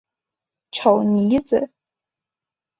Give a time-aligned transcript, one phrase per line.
[0.71, 1.69] 丑妮子。